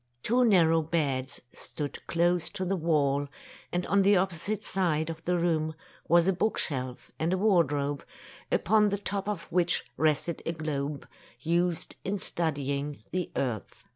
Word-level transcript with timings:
Two 0.23 0.43
narrow 0.43 0.81
beds 0.81 1.41
stood 1.53 2.07
close 2.07 2.49
to 2.49 2.65
the 2.65 2.75
wall, 2.75 3.27
and 3.71 3.85
on 3.85 4.01
the 4.01 4.17
opposite 4.17 4.63
side 4.63 5.11
of 5.11 5.23
the 5.25 5.37
room 5.37 5.75
was 6.07 6.27
a 6.27 6.33
book 6.33 6.57
shelf 6.57 7.11
and 7.19 7.31
a 7.31 7.37
wardrobe, 7.37 8.03
upon 8.51 8.89
the 8.89 8.97
top 8.97 9.27
of 9.29 9.43
which 9.51 9.85
rested 9.97 10.41
a 10.43 10.53
globe 10.53 11.07
used 11.41 11.97
in 12.03 12.17
studying 12.17 13.03
the 13.11 13.31
earth. 13.35 13.83